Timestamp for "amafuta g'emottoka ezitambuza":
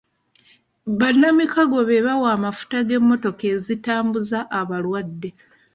2.35-4.39